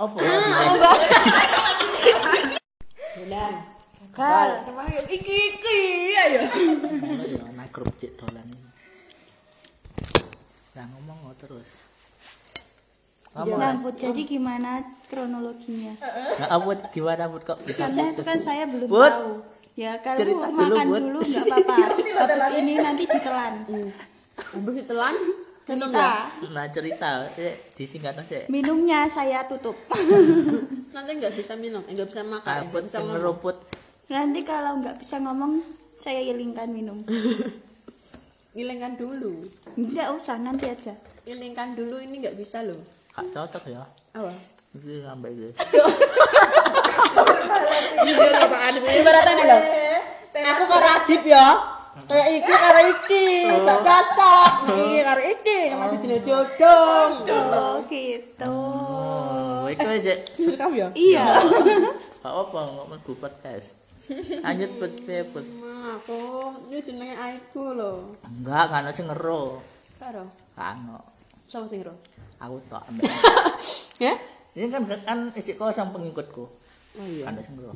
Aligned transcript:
Apa? 0.00 0.16
Bulan. 3.20 3.52
Kal. 4.16 4.48
Sama 4.64 4.88
yuk 4.88 5.06
iki 5.12 5.36
iki 5.54 5.78
ayo. 6.16 6.40
Ngono 6.48 7.24
ya 7.28 7.40
ana 7.44 7.64
grup 7.68 7.92
cek 8.00 8.16
dolan. 8.16 8.48
Lah 10.72 10.84
ngomong 10.96 11.16
kok 11.30 11.36
terus. 11.44 11.68
Nah, 13.30 13.78
Put, 13.78 13.94
jadi 13.94 14.26
gimana 14.26 14.82
kronologinya? 15.06 15.94
Nah, 16.02 16.48
Abut 16.58 16.80
gimana 16.90 17.30
Abut 17.30 17.46
kok 17.46 17.62
bisa 17.62 17.86
Karena 17.86 18.10
kan 18.26 18.38
saya 18.42 18.66
belum 18.66 18.88
Bud. 18.90 19.06
tahu. 19.06 19.32
Ya 19.78 19.94
kalau 20.02 20.18
Cerita 20.18 20.46
dulu, 20.50 20.58
makan 20.58 20.86
Bud. 20.90 21.02
dulu 21.06 21.20
nggak 21.22 21.44
apa-apa. 21.46 21.76
Ini 22.58 22.72
nanti 22.82 23.04
ditelan. 23.06 23.54
Habis 24.40 24.74
ditelan 24.82 25.14
Cerita. 25.70 26.02
ya. 26.02 26.50
Nah 26.50 26.66
cerita, 26.66 27.10
disingkat 27.78 28.14
aja. 28.18 28.50
Minumnya 28.50 29.06
saya 29.06 29.46
tutup. 29.46 29.78
Nanti 30.96 31.10
nggak 31.22 31.34
bisa 31.38 31.54
minum, 31.54 31.78
nggak 31.86 32.08
bisa 32.10 32.26
makan, 32.26 32.66
nggak 32.74 32.84
bisa 32.90 32.98
ngeruput. 32.98 33.56
nanti 34.10 34.42
kalau 34.42 34.82
nggak 34.82 34.98
bisa 34.98 35.22
ngomong, 35.22 35.62
saya 35.94 36.18
ilingkan 36.18 36.66
minum. 36.74 36.98
Ngilengkan 38.58 38.98
dulu. 38.98 39.46
Nggak 39.78 40.10
usah, 40.18 40.34
nanti 40.42 40.66
aja. 40.66 40.98
Ngilengkan 41.22 41.78
dulu 41.78 42.02
ini 42.02 42.18
nggak 42.18 42.34
bisa 42.34 42.66
loh. 42.66 42.82
Kak 43.14 43.30
cocok 43.30 43.70
ya. 43.70 43.86
Apa? 44.18 44.34
Iki 44.74 45.06
sampai 45.06 45.30
iki. 45.30 45.48
Iya 48.02 48.26
apaan 48.42 48.74
ini 48.82 49.00
beratane 49.06 49.42
lho. 49.46 49.58
Aku 50.34 50.62
karo 50.66 50.88
Adip 50.98 51.22
ya. 51.22 51.69
Kayak 51.90 52.28
iki 52.38 52.52
karo 52.54 52.80
iki, 52.86 53.24
gak 53.66 53.80
cocok. 53.82 54.50
Iki 54.70 55.00
karo 55.02 55.22
iki, 55.26 55.58
mati 55.74 55.96
dina 55.98 56.18
jodoh. 56.22 57.18
Oh 57.26 57.76
gitu. 57.90 58.46
Oh, 58.46 59.66
iku 59.66 59.86
aja. 59.90 60.14
Rekam 60.38 60.70
ya? 60.78 60.88
Iya. 60.94 61.26
Gak 62.20 62.36
apa 62.36 62.58
nggak 62.68 62.86
mlebu 62.92 63.12
podcast. 63.16 63.80
Lanjut 64.44 64.70
put 64.76 64.92
put. 65.32 65.46
Aku 65.96 66.20
ini 66.68 66.84
jenenge 66.84 67.16
aiku 67.16 67.72
lho. 67.72 68.12
Enggak, 68.28 68.68
kan 68.68 68.84
sing 68.92 69.08
ngero. 69.08 69.56
Karo. 69.96 70.28
Kano. 70.52 71.00
Sapa 71.48 71.64
sing 71.64 71.80
ro? 71.80 71.96
Aku 72.38 72.60
tok 72.68 72.84
ambil. 72.92 73.08
Ya? 74.00 74.16
Ini 74.56 74.72
kan 74.72 74.84
kan 74.84 75.18
isi 75.36 75.56
kosong 75.56 75.92
pengikutku. 75.96 76.44
Oh 76.96 77.06
iya. 77.08 77.24
Kan 77.28 77.40
sing 77.40 77.56
ngero. 77.56 77.72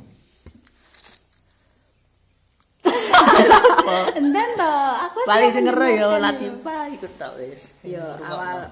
Enten 4.19 4.49
toh, 4.57 4.91
aku 5.09 5.19
Paling 5.27 5.49
siap 5.51 5.57
sing 5.61 5.65
ngero 5.69 5.89
ya. 5.89 6.07
Latifa 6.19 6.77
ikut 6.91 7.13
tok 7.19 7.33
wis. 7.41 7.79
Yo 7.85 8.05
awal. 8.25 8.69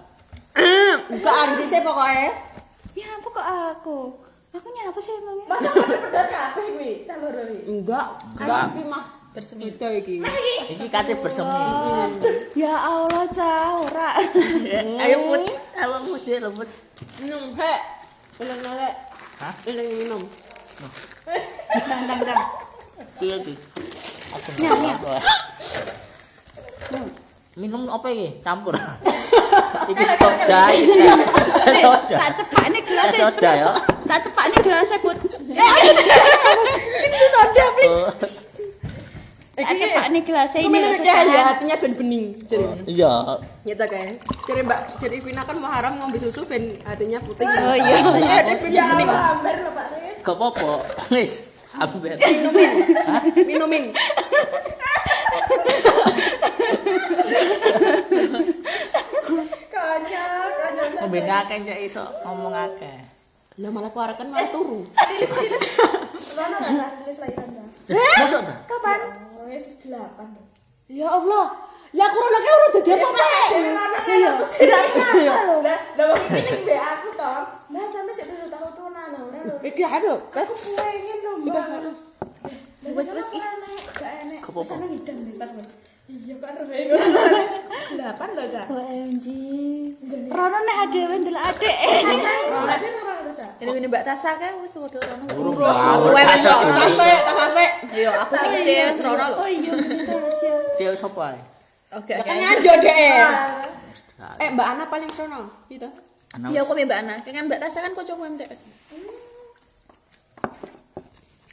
Enggak 1.08 1.34
Andi 1.46 1.64
sih 1.64 1.80
pokoknya. 1.80 2.28
Ya 2.92 3.08
apa 3.16 3.28
kok 3.28 3.46
aku? 3.72 3.98
Aku 4.52 4.66
nyapa 4.68 5.00
sih 5.00 5.16
emangnya? 5.16 5.46
Enggak, 7.72 8.06
enggak 8.36 8.62
iki 8.76 8.82
mah 8.84 9.04
bersemi 9.32 9.72
beda 9.72 9.88
iki. 9.96 10.20
Iki 10.76 10.86
kate 10.92 11.16
bersemi. 11.16 11.56
Ya 12.52 12.76
Allah, 12.76 13.24
Cah, 13.32 13.80
ora. 13.80 14.20
Ayo 15.08 15.16
put, 15.32 15.42
ayo 15.72 15.96
put 16.04 16.20
sih 16.20 16.36
put. 16.36 16.68
Minum 17.24 17.56
he. 17.56 17.74
Belum 18.36 18.58
nolek. 18.60 18.94
Hah? 19.40 19.54
Belum 19.64 19.86
minum. 19.88 20.22
Dang 21.72 22.02
dang 22.04 22.20
dang. 22.28 22.42
Iya 23.24 23.34
iki. 23.40 23.54
Aku 24.32 24.48
nyam. 24.58 24.78
Minum 27.52 27.84
apa 27.86 28.08
iki? 28.08 28.40
Campur. 28.40 28.72
iki 29.92 30.04
soda 30.08 30.62
iki. 30.72 31.04
Soda. 31.84 32.16
Tak 32.18 32.30
cepak 32.34 32.64
nih 32.68 32.80
gelasnya. 32.82 33.12
Eh, 33.12 33.20
soda 33.22 33.50
ya. 33.52 33.70
Tak 34.02 34.18
cepak 34.24 34.44
nih 34.48 34.58
gelasnya, 34.60 34.98
Put. 34.98 35.16
Itu 37.06 37.26
soda 37.28 37.64
please. 37.76 38.00
Oh, 38.02 38.12
Tak 39.52 39.68
cepak 39.68 40.06
nih 40.10 40.22
gelasnya 40.24 40.58
Aku 40.58 40.66
ini. 40.66 40.74
minum 40.74 40.90
iki 40.90 41.04
ya 41.04 41.12
sekarang. 41.14 41.44
hatinya 41.46 41.76
ben 41.76 41.92
bening. 41.92 42.24
Jadi. 42.42 42.64
Iya. 42.88 43.14
Gitu 43.62 43.84
kayak. 43.84 44.16
Jadi 44.48 44.60
Mbak, 44.64 44.80
jadi 44.96 45.16
Vina 45.20 45.42
kan 45.44 45.56
mau 45.60 45.70
haram 45.70 45.92
ngombe 46.00 46.16
susu 46.16 46.48
ben 46.48 46.80
hatinya 46.82 47.20
putih. 47.20 47.44
Oh, 47.44 47.76
iya. 47.76 48.00
Ben 48.00 48.56
bening. 48.64 48.88
Gak 50.24 50.34
apa-apa. 50.34 50.72
Wis, 51.12 51.51
ambil. 51.76 52.16
Minumin. 52.20 52.70
Minumin. 53.46 53.84
Ngombe 61.02 61.18
akeh 61.26 61.56
njak 61.64 61.80
iso 61.82 62.04
ngomong 62.24 62.54
akeh. 62.54 62.98
Nah 63.60 63.68
malah 63.68 63.90
kuarakan 63.92 64.32
malah 64.32 64.48
turu. 64.48 64.86
Masuk 67.92 68.40
ta? 68.46 68.54
Kapan? 68.64 68.98
Ya 70.88 71.08
Allah. 71.08 71.46
Ya 71.92 72.08
aku 72.08 72.16
rono 72.16 72.38
kayak 72.40 72.56
udah 72.56 72.70
dadi 72.72 72.90
apa-apa. 72.96 73.24
Iya. 74.08 74.30
Tidak 74.40 74.80
Lah 75.92 76.04
wong 76.08 76.20
iki 76.24 76.40
ning 76.40 76.64
mbek 76.64 76.80
aku 76.80 77.08
to. 77.12 77.32
Mbak 77.68 77.84
sampe 77.92 78.12
sik 78.16 78.32
ora 78.32 78.48
lho. 78.48 78.61
Iki 79.62 79.82
ada. 79.82 80.14
Aku 80.18 80.54
pengen 80.54 81.18
lho, 81.22 81.32
Mbak. 81.46 81.66
Wes 82.92 83.08
wes 83.14 83.28
ih. 83.32 83.42
Kok 84.42 84.50
apa? 84.52 84.60
Sana. 84.66 84.86
Iya 86.12 86.34
kan. 86.42 86.58
Delapan 87.94 88.28
Cak. 88.50 88.66
OMG. 88.68 89.26
Rono. 90.28 90.58
Ora 90.58 90.74
ada 92.76 93.32
Cak. 93.32 93.62
Ini 93.62 93.70
ini 93.78 93.86
Mbak 93.86 94.02
Tasa 94.02 94.34
kan 94.36 94.58
wis 94.60 94.74
padha 94.76 94.98
rono. 94.98 96.10
Wes 96.10 96.26
sase. 96.42 97.66
Iya, 97.94 98.10
aku 98.26 98.34
sing 98.34 98.50
C 98.60 98.68
wis 98.90 98.98
rono 99.00 99.24
lho. 99.30 99.36
Oh 99.40 99.48
iya, 99.48 99.72
ya. 99.72 100.54
Cewek 100.76 100.98
sapa 100.98 101.32
ae? 101.32 101.40
Oke. 101.96 102.12
Ya 102.18 102.24
kan 102.26 102.36
deh. 102.82 103.14
Eh, 104.42 104.48
Mbak 104.54 104.66
Ana 104.66 104.84
paling 104.90 105.10
sono, 105.10 105.50
gitu. 105.70 105.86
Iya 106.50 106.66
aku 106.66 106.74
Mbak 106.74 106.98
Ana. 106.98 107.14
Kan 107.22 107.46
Mbak 107.46 107.62
Tasa 107.62 107.78
kan 107.80 107.94
kocokku 107.94 108.26
MTS. 108.26 108.60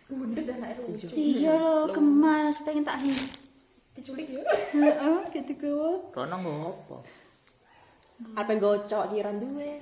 Bundet 0.10 0.50
lucu. 0.50 1.06
Iya 1.14 1.54
loh, 1.62 1.86
gemas 1.94 2.66
pengen 2.66 2.82
tak 2.82 2.98
hi. 3.06 3.14
Diculik 3.94 4.26
ya. 4.26 4.42
Heeh, 4.74 5.22
gitu 5.38 5.54
ku. 5.62 6.02
Rono 6.18 6.36
nggo 6.42 6.74
apa? 6.74 6.98
Apa 8.36 8.52
gocok 8.58 9.16
kiran 9.16 9.40
duwe. 9.40 9.80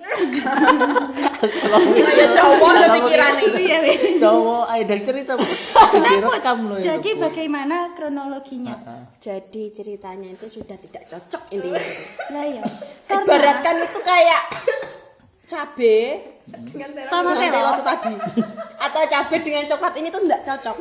Ya 1.98 2.28
cowok 2.28 2.72
lho 2.76 2.88
pikirane. 3.00 3.42
Iya, 3.56 3.78
weh. 3.82 3.98
Cowok 4.22 4.66
ayo 4.68 4.84
dari 4.86 5.02
cerita. 5.02 5.34
Nah, 5.34 5.42
Direkam 5.96 6.70
Put, 6.70 6.70
lo 6.70 6.76
ya. 6.78 6.84
Jadi 6.94 7.10
bagaimana 7.18 7.98
kronologinya? 7.98 8.78
Jadi 9.18 9.74
ceritanya 9.74 10.30
itu 10.30 10.46
sudah 10.54 10.78
tidak 10.78 11.08
cocok 11.10 11.56
intinya. 11.56 11.82
Lah 12.36 12.46
ya. 12.46 12.64
Ibaratkan 13.10 13.76
itu 13.82 14.00
kayak 14.06 14.42
cabe 15.48 16.00
sama 17.02 17.32
dengan 17.34 17.52
telo 17.56 17.72
itu 17.72 17.84
tadi. 17.84 18.14
Atau 18.78 19.02
cabe 19.08 19.36
dengan 19.40 19.64
coklat 19.66 19.94
ini 19.96 20.08
tuh 20.08 20.22
tidak 20.28 20.42
cocok. 20.44 20.78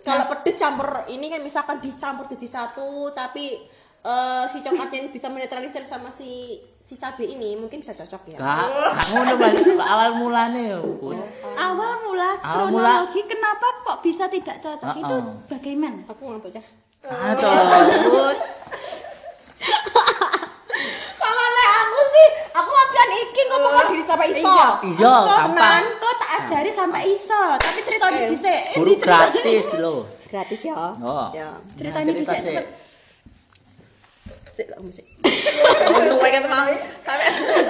Kalau 0.00 0.24
pedes 0.30 0.54
campur 0.54 0.86
ini 1.08 1.26
kan 1.26 1.42
misalkan 1.42 1.82
dicampur 1.82 2.30
jadi 2.30 2.46
satu 2.46 3.10
tapi 3.10 3.58
eh, 4.00 4.44
si 4.46 4.62
coklatnya 4.62 5.02
ini 5.02 5.10
bisa 5.10 5.26
menetralisir 5.26 5.82
sama 5.82 6.08
si 6.08 6.54
si 6.78 6.94
cabe 6.94 7.26
ini 7.26 7.58
mungkin 7.58 7.82
bisa 7.82 7.90
cocok 7.92 8.22
ya. 8.30 8.38
Gak, 8.38 8.66
gak 8.94 9.06
ngono 9.10 9.32
Mas. 9.34 9.58
Awal 9.74 10.10
mulane 10.14 10.62
ya. 10.70 10.78
Awal 10.78 11.92
mula 12.06 12.30
Awal 12.38 12.70
mula- 12.70 13.02
kronologi 13.02 13.26
kenapa 13.26 13.66
kok 13.82 13.98
bisa 14.00 14.30
tidak 14.30 14.62
cocok 14.62 14.94
Uh-uh. 14.94 15.02
itu 15.02 15.16
bagaimana? 15.50 16.06
Aku 16.06 16.22
ngantuk 16.30 16.54
ya. 16.54 16.62
Aduh, 17.06 17.50
Put. 18.06 18.38
Sama 21.16 21.44
lek 21.48 21.70
aku 21.82 22.00
sih, 22.06 22.26
aku 22.54 22.70
iki 23.56 23.64
kok 23.64 23.72
mau 23.72 23.84
diri 23.88 24.04
sama 24.04 24.24
iso. 24.28 24.58
Iya, 24.84 25.14
gampang. 25.24 25.82
kok 25.96 26.14
tak 26.20 26.30
ajari 26.44 26.70
sampai 26.70 27.02
iso, 27.08 27.42
tapi 27.56 27.80
ceritanya 27.88 28.20
Eh, 28.20 28.28
dhisik. 28.28 28.62
Guru 28.76 28.92
gratis 29.00 29.66
lo. 29.80 29.94
Gratis 30.28 30.60
ya. 30.68 30.74
Oh. 30.76 31.28
Ya. 31.32 31.56
Ceritanya 31.80 32.12
Cerita 32.12 32.32
dhisik, 32.36 32.64
kan 37.04 37.18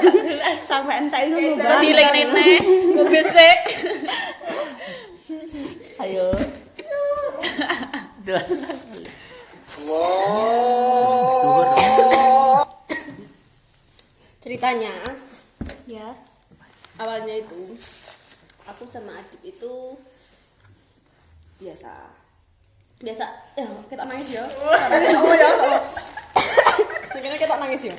sampai 0.70 1.02
entek 1.02 1.22
itu 1.26 1.58
dilek 1.58 2.08
nenek. 2.14 2.60
Ngombe 2.94 3.20
sik. 3.26 3.58
Ayo. 6.02 6.30
Duh. 8.22 8.42
Ceritanya 14.42 14.94
Ya. 15.86 16.10
awalnya 16.98 17.38
itu 17.38 17.78
aku 18.66 18.90
sama 18.90 19.14
Adip 19.14 19.38
itu 19.46 19.74
biasa 21.62 22.10
biasa 22.98 23.22
ya 23.54 23.68
kita 23.86 24.02
nangis 24.02 24.34
ya 24.34 24.42
oh 24.42 25.34
ya 25.36 25.50
oh. 25.62 25.80
Kira 27.16 27.38
kita 27.38 27.54
nangis 27.54 27.86
ya 27.86 27.94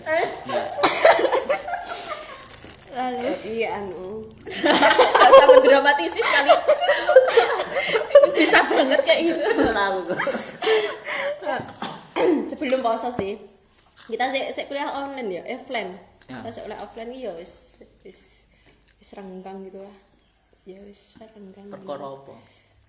lalu 2.98 3.30
iya 3.48 3.70
anu 3.80 4.26
gak 4.44 5.30
usah 5.32 5.48
mendramatisir 5.54 6.26
kali 6.28 6.52
bisa 8.38 8.58
banget 8.64 9.02
kayak 9.02 9.22
gitu 9.26 9.42
Selalu. 9.58 10.02
sebelum 12.48 12.80
puasa 12.80 13.10
sih 13.10 13.38
kita 14.08 14.30
sih 14.30 14.42
sih 14.52 14.66
kuliah 14.66 14.90
online 14.90 15.30
ya 15.32 15.44
offline 15.52 15.92
Ya. 16.28 16.44
kita 16.44 16.50
sih 16.52 16.62
kuliah 16.62 16.80
offline 16.80 17.08
ya 17.10 17.32
wis 17.34 17.80
wis 18.02 18.52
wis 18.98 19.10
renggang 19.14 19.64
gitu 19.64 19.80
lah 19.80 19.96
ya 20.64 20.76
wis 20.82 21.16
renggang 21.18 21.68
Perkara 21.68 22.04
apa? 22.06 22.36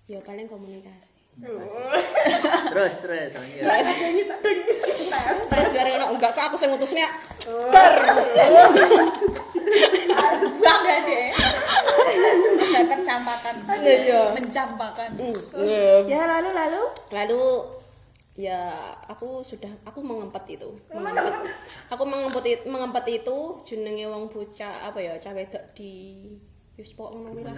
ya 0.05 0.19
paling 0.19 0.45
komunikasi 0.45 1.15
Terus 1.39 2.99
terus 2.99 3.31
lanjut. 3.31 3.63
tes 5.47 5.69
bareng 5.71 5.95
ono 5.95 6.05
enggak 6.11 6.35
kok 6.35 6.51
aku 6.51 6.57
sing 6.57 6.67
mutusnya 6.67 7.07
Bang 10.59 10.81
deh. 10.83 11.29
Udah 12.69 12.85
tercampakan. 12.85 13.55
Iya. 13.81 14.21
Mencampakan. 14.37 15.09
ya 16.05 16.21
lalu 16.29 16.49
lalu 16.53 16.81
lalu 17.11 17.43
ya 18.39 18.71
aku 19.11 19.43
sudah 19.43 19.67
aku 19.83 19.99
mengempet 19.99 20.55
itu 20.55 20.71
mengempet 20.95 21.43
aku 21.91 22.03
mengempet 22.07 22.63
mengempet 22.71 23.05
itu 23.11 23.37
jenenge 23.67 24.07
wong 24.07 24.31
bocah 24.31 24.87
apa 24.87 24.95
ya 25.03 25.19
cah 25.19 25.35
wedok 25.35 25.59
di 25.75 26.23
wis 26.79 26.95
pokok 26.95 27.19
ngono 27.19 27.35
kuwi 27.35 27.43
lah. 27.43 27.55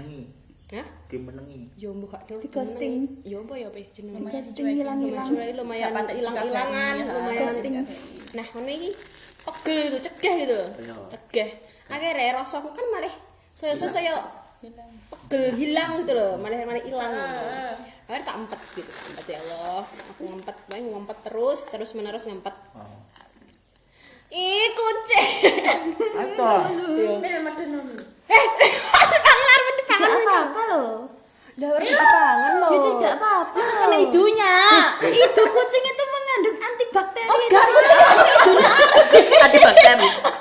Hah? 0.72 0.88
Dimenengi. 1.06 1.70
yo 1.78 1.92
mbok 1.94 2.16
gak 2.16 2.24
Di 2.42 2.48
ghosting. 2.50 3.22
yo 3.22 3.46
apa 3.46 3.54
ya 3.62 3.70
ya 3.70 3.86
jenenge 3.94 4.26
ghosting 4.26 4.66
hilang-hilang 4.82 5.28
lumayan 5.30 5.54
lumayan 5.60 5.92
hilang-hilangan 6.10 6.96
lumayan 7.06 7.86
nah 8.34 8.46
ngono 8.50 8.70
iki 8.74 8.90
pegel 9.46 9.78
itu 9.86 9.98
cegah 10.02 10.34
gitu 10.42 10.54
loh 10.58 10.70
Iya. 10.82 10.96
cegah 11.14 11.50
akhirnya 11.94 12.42
rasaku 12.42 12.74
kan 12.74 12.86
malah 12.90 13.14
saya 13.54 14.16
saya 14.62 14.86
pegel 15.10 15.58
hilang 15.58 16.06
gitu 16.06 16.14
loh 16.14 16.38
malah 16.38 16.62
malah 16.70 16.84
hilang. 16.86 17.10
Gitu. 17.18 17.42
akhirnya 18.06 18.22
tak 18.30 18.36
empet 18.38 18.62
gitu 18.78 18.92
tak 18.94 19.06
empet 19.10 19.26
ya 19.34 19.38
Allah. 19.42 19.82
Aku 20.14 20.22
ngempet 20.30 20.56
main 20.70 20.86
ngempet 20.86 21.18
terus 21.26 21.60
terus 21.66 21.98
menerus 21.98 22.30
ngempet. 22.30 22.54
Oh. 22.78 23.02
ih 24.30 24.70
kucing. 24.78 25.98
Apa? 26.14 26.70
Mil 26.94 27.18
medun. 27.42 27.74
eh 28.30 28.46
pangan 29.26 29.60
mending 29.66 29.88
tidak 29.90 30.14
apa-apa 30.30 30.62
loh. 30.70 30.94
Lah 31.58 31.70
orang 31.74 31.90
pangan 31.98 32.54
loh. 32.62 32.70
Ya 32.70 32.80
tidak 32.86 33.14
apa-apa. 33.18 33.58
Kan 33.66 33.90
loh. 33.90 33.98
idunya. 33.98 34.56
Itu 35.10 35.42
kucing 35.42 35.84
itu 35.90 36.04
mengandung 36.06 36.58
antibakteri 36.62 37.26
oh 37.26 37.38
enggak 37.50 37.66
kucing 37.66 37.98
sing 37.98 38.28
idunya. 38.30 38.74
Tadi 39.42 39.58
bakteri. 39.58 40.06
eh 40.06 40.41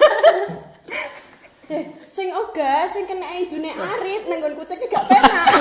sing 2.61 2.69
oga 2.69 2.93
sing 2.93 3.05
kena 3.09 3.29
idune 3.41 3.73
arif 3.73 4.23
nang 4.29 4.39
nggon 4.45 4.53
kucingnya 4.53 4.93
gak 4.93 5.05
penak 5.09 5.47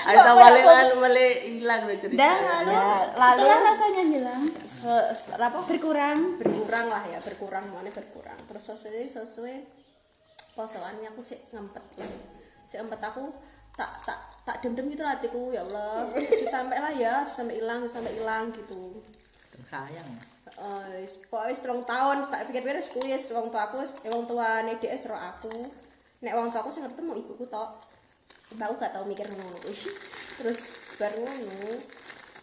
Ada 0.00 0.32
balik 0.34 0.64
lalu 0.66 0.94
balik 0.98 1.34
hilang 1.46 1.80
loh 1.86 1.94
cerita. 1.94 2.18
dan 2.18 2.38
lalu 2.42 2.74
lalu- 3.14 3.46
setelah 3.46 3.60
rasanya 3.62 4.02
hilang. 4.10 4.40
Se- 4.42 4.66
se- 5.14 5.38
apa? 5.38 5.58
Berkurang. 5.70 6.18
Berkurang 6.40 6.86
lah 6.90 7.04
ya 7.06 7.18
berkurang 7.22 7.62
mana 7.70 7.94
berkurang. 7.94 8.34
Terus 8.50 8.64
sesuai 8.74 9.06
sesuai 9.06 9.56
posoannya 10.58 11.14
aku 11.14 11.22
sih 11.22 11.38
ngempet. 11.54 11.84
Gitu 11.94 12.16
si 12.70 12.78
empet 12.78 13.02
aku 13.02 13.34
tak 13.80 13.92
tak 14.04 14.18
tak 14.44 14.56
dem 14.60 14.76
dem 14.76 14.92
gitu 14.92 15.00
hatiku 15.00 15.48
ya 15.56 15.64
Allah. 15.64 16.12
Cuma 16.12 16.50
sampai 16.52 16.76
lah 16.84 16.92
ya 16.92 17.24
cuma 17.24 17.36
sampai 17.40 17.56
hilang 17.56 17.80
cuma 17.88 17.92
sampai 17.96 18.12
hilang 18.12 18.44
gitu. 18.52 19.00
Sayang. 19.64 20.10
Eh, 20.60 21.08
pokoknya 21.32 21.56
strong 21.56 21.80
tahun 21.88 22.20
tak 22.28 22.52
pikir 22.52 22.60
pikir 22.60 22.84
kuis 23.00 23.32
wong 23.32 23.48
tua 23.48 23.64
aku 23.72 23.80
eh, 23.80 24.12
wong 24.12 24.28
tua 24.28 24.68
nih 24.68 24.76
dia 24.76 24.92
seru 25.00 25.16
aku. 25.16 25.72
Nek 26.20 26.36
wong 26.36 26.52
tua 26.52 26.60
aku 26.60 26.68
sih 26.68 26.84
ngerti 26.84 27.00
mau 27.00 27.16
ibuku 27.16 27.48
tok. 27.48 27.80
Aku 28.60 28.74
gak 28.76 28.92
tau 28.92 29.06
mikir 29.08 29.24
ngono. 29.30 29.56
Kuwi 29.62 29.78
terus 30.40 30.60
bar 30.96 31.12
ngono 31.16 31.76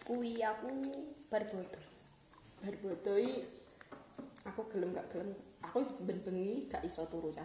kuwi 0.06 0.38
aku 0.40 0.70
bar 1.28 1.44
bodoh 1.50 1.84
bar 2.64 2.74
bodoh 2.78 3.18
i, 3.20 3.44
aku 4.48 4.64
gelem 4.72 4.96
gak 4.96 5.10
gelem 5.10 5.34
aku 5.60 5.84
ben 6.08 6.16
bengi 6.22 6.70
gak 6.70 6.80
iso 6.86 7.04
turu 7.10 7.34
ya 7.34 7.42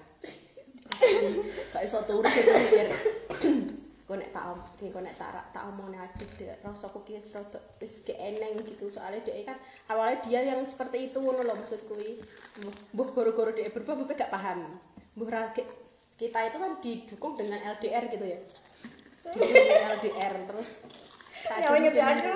gak 1.75 1.83
iso 1.83 2.05
turu 2.05 2.23
mikir 2.23 2.87
kok 4.13 4.21
nek 4.21 4.29
tak 4.29 4.45
kok 4.77 5.01
nek 5.01 5.15
tak 5.17 5.33
tak 5.49 5.63
omongne 5.65 5.97
adik 5.97 6.29
dek. 6.37 6.61
Rasaku 6.61 7.01
ki 7.01 7.17
wis 7.17 7.33
rada 7.33 7.57
wis 7.81 8.05
ge 8.05 8.13
eneng 8.13 8.61
gitu. 8.61 8.93
Soalnya 8.93 9.25
dia 9.25 9.41
kan 9.41 9.57
awalnya 9.89 10.21
dia 10.21 10.45
yang 10.45 10.61
seperti 10.61 11.09
itu 11.09 11.17
ngono 11.17 11.41
loh 11.41 11.57
maksud 11.57 11.89
kuwi 11.89 12.21
Mbuh- 12.61 12.81
mbuh 12.93 13.07
goro-goro 13.09 13.49
dia 13.49 13.73
berubah 13.73 13.97
mbuh 13.97 14.13
gak 14.13 14.29
paham. 14.29 14.69
Mbuh 15.17 15.25
ra- 15.25 15.49
ke- 15.49 15.65
kita 16.13 16.45
itu 16.45 16.57
kan 16.61 16.77
didukung 16.77 17.33
dengan 17.33 17.57
LDR 17.73 18.05
gitu 18.05 18.21
ya. 18.21 18.37
Didukung 19.33 19.49
dengan 19.49 19.97
LDR 19.97 20.33
terus 20.45 20.69
tak 21.43 21.57
Ya, 21.57 21.73
inget 21.73 21.93
ya, 21.97 22.05
itu. 22.13 22.29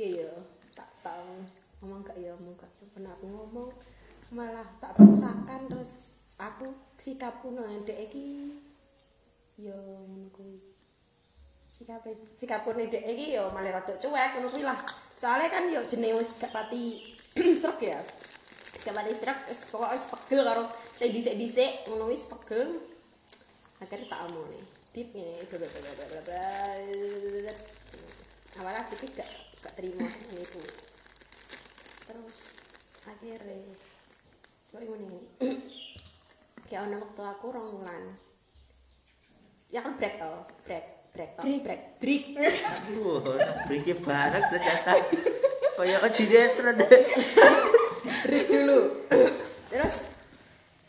iya 0.00 0.08
iya. 0.16 0.30
Tak 0.72 0.88
tahu. 1.04 1.44
Ngomong 1.84 2.00
gak? 2.02 2.16
Ya 2.16 2.32
ngomong 2.40 2.56
gak. 2.56 2.72
Pernah 2.90 3.12
aku 3.12 3.26
ngomong. 3.28 3.68
Malah 4.32 4.64
tak 4.80 4.96
paksakan 4.96 5.68
terus 5.68 6.16
aku 6.40 6.72
sikapku 6.96 7.52
nang 7.52 7.84
ndek 7.84 8.08
iki 8.08 8.56
yo 9.54 9.74
ngono 9.74 10.28
kuwi 10.34 10.58
sikap 11.70 12.06
sikapku 12.34 12.74
nek 12.74 12.90
ndek 12.90 13.04
iki 13.06 13.34
yo 13.38 13.50
malah 13.54 13.80
rada 13.80 13.94
cuek 13.98 14.30
ngono 14.38 14.48
kuwi 14.50 14.62
lah. 14.66 14.78
Soalnya 15.14 15.50
kan 15.50 15.64
yo 15.70 15.82
jenenge 15.86 16.18
wis 16.18 16.38
gak 16.38 16.54
pati 16.54 17.14
srek 17.62 17.80
ya. 17.82 17.98
Wis 18.74 18.82
gak 18.82 18.96
pati 18.98 19.12
srek 19.14 19.38
wis 19.50 19.60
pokoke 19.70 19.94
wis 19.94 20.06
pegel 20.10 20.40
karo 20.42 20.62
sing 20.94 21.10
dhisik-dhisik 21.14 21.86
ngono 21.90 22.10
wis 22.10 22.26
pegel. 22.30 22.78
Akhirnya 23.82 24.06
tak 24.06 24.30
omongne 24.30 24.84
dip 24.94 25.10
ini 25.10 25.42
bla 25.50 25.58
bla 25.58 25.66
bla 25.66 26.06
bla 26.06 26.20
bla 26.22 27.54
awalnya 28.62 28.86
aku 28.86 28.94
gak 29.10 29.26
gak 29.58 29.74
terima 29.74 30.06
ini 30.06 30.38
itu 30.38 30.62
terus 32.06 32.38
akhirnya 33.02 33.74
kok 34.70 34.78
ngene? 34.78 35.18
Kayak 36.70 36.86
ono 36.86 36.96
waktu 37.02 37.22
aku 37.26 37.46
rong 37.50 37.68
wulan 37.82 38.04
ya 39.74 39.82
kan 39.82 39.98
break 39.98 40.22
to 40.22 40.32
break 40.62 40.84
break 41.10 41.30
to 41.34 41.42
break 41.42 41.82
break 41.98 42.22
Wah, 43.02 43.66
beri 43.66 43.90
bareng 43.90 44.44
ternyata. 44.46 44.92
Kayak 45.74 46.00
kesinetron 46.06 46.78
deh. 46.78 47.02
break 48.24 48.46
dulu 48.48 48.80
terus 49.68 49.94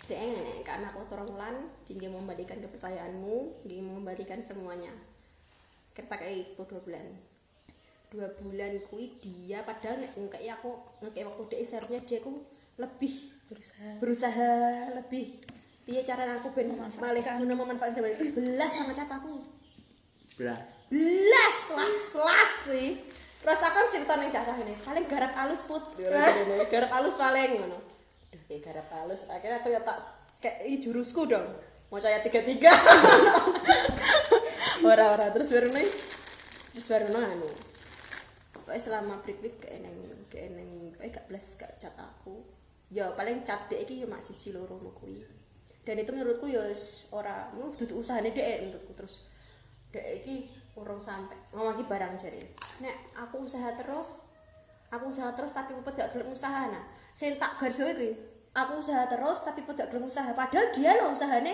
ngene 0.08 0.62
karena 0.62 0.88
aku 0.94 1.10
rong 1.10 1.34
wulan 1.34 1.56
dia 1.90 2.10
membalikan 2.12 2.62
kepercayaanmu 2.62 3.66
dia 3.66 3.82
membalikan 3.82 4.40
semuanya 4.46 4.94
kita 5.98 6.16
kayak 6.16 6.54
itu 6.54 6.62
dua 6.70 6.82
bulan 6.86 7.06
dua 8.14 8.28
bulan 8.40 8.72
kui 8.88 9.18
dia 9.20 9.66
padahal 9.66 10.00
nek 10.00 10.12
ngekei 10.14 10.50
aku 10.54 10.72
ngekei 11.02 11.26
waktu 11.26 11.44
dia 11.50 11.66
seharusnya 11.66 12.00
dia 12.06 12.20
ku 12.22 12.38
lebih 12.78 13.34
Berusaha. 13.50 13.90
berusaha 14.02 14.54
lebih 15.02 15.38
piye 15.86 16.02
cara 16.02 16.26
aku 16.42 16.50
ben 16.50 16.74
malih 16.74 17.22
ngono 17.22 17.54
memanfaatkan 17.62 18.02
balik. 18.02 18.18
Belas 18.34 18.72
sama 18.74 18.92
cat 18.98 19.10
aku. 19.10 19.38
Belas. 20.42 20.60
belas 20.90 21.58
las 21.78 22.02
las 22.18 22.52
sih. 22.66 22.90
Terus 23.46 23.62
aku 23.62 23.78
cerita 23.94 24.18
nih 24.18 24.34
cacah 24.34 24.58
ini. 24.66 24.74
Paling 24.82 25.06
garap 25.06 25.34
halus 25.38 25.70
put. 25.70 25.86
Garap 26.02 26.90
halus 26.90 27.16
paling 27.22 27.62
ngono. 27.62 27.78
Duh, 28.34 28.42
kayak 28.50 28.62
garap 28.66 28.88
halus 28.98 29.30
akhirnya 29.30 29.62
aku 29.62 29.70
ya 29.70 29.82
tak 29.86 29.98
kayak 30.42 30.66
jurusku 30.82 31.30
dong. 31.30 31.46
Mau 31.94 32.02
saya 32.02 32.18
tiga 32.26 32.42
tiga 32.42 32.74
ora 34.90 35.16
ora 35.16 35.30
terus 35.30 35.54
baru 35.54 35.70
nih 35.70 35.88
terus 36.74 36.88
baru 36.90 37.06
nih 37.14 37.30
anu. 37.30 37.50
Pokoknya 38.58 38.82
selama 38.82 39.22
break 39.22 39.40
week 39.46 39.56
ke 39.62 39.70
eneng 39.70 39.94
ke 40.34 40.50
eneng 40.50 40.98
eh 40.98 41.14
gak 41.14 41.30
belas 41.30 41.46
gak 41.62 41.78
cat 41.78 41.94
aku. 41.94 42.42
Ya 42.90 43.14
paling 43.14 43.46
cat 43.46 43.70
dek 43.70 43.86
iki 43.86 44.02
yo 44.02 44.10
mak 44.10 44.26
siji 44.26 44.50
loro 44.50 44.82
ngono 44.82 44.92
kuwi 44.98 45.45
dan 45.86 45.96
itu 46.02 46.10
menurutku 46.10 46.50
ya 46.50 46.66
wis 46.66 47.06
ora 47.14 47.54
nu 47.54 47.70
dudu 47.78 48.02
usahane 48.02 48.34
dek 48.34 48.66
menurutku. 48.66 48.92
Terus 48.98 49.30
dek 49.94 50.26
iki 50.26 50.50
urung 50.76 50.98
sampai 50.98 51.38
ngomong 51.54 51.86
barang 51.86 52.14
jare. 52.18 52.42
Nek 52.82 52.96
aku 53.16 53.46
usaha 53.46 53.70
terus 53.78 54.34
aku 54.90 55.14
usaha 55.14 55.30
terus 55.38 55.54
tapi 55.54 55.78
pupet 55.78 55.94
gak 56.02 56.12
gelem 56.18 56.34
usaha. 56.34 56.68
Nah 56.68 56.84
sing 57.14 57.38
tak 57.38 57.62
garis 57.62 57.78
kuwi 57.78 58.18
aku 58.58 58.82
usaha 58.82 59.06
terus 59.06 59.46
tapi 59.46 59.62
pupet 59.62 59.86
gak 59.86 59.90
gelem 59.94 60.10
usaha. 60.10 60.34
Padahal 60.34 60.74
dia 60.74 60.98
lo 60.98 61.14
usahane 61.14 61.54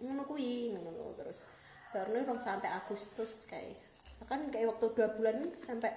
ngono 0.00 0.22
lho 0.24 1.12
terus. 1.18 1.50
Baru 1.90 2.22
urung 2.22 2.38
sampai 2.38 2.70
Agustus 2.70 3.50
kayak 3.50 3.82
kan 4.30 4.40
kayak 4.48 4.70
waktu 4.70 4.86
dua 4.94 5.08
bulan 5.18 5.44
sampai 5.66 5.92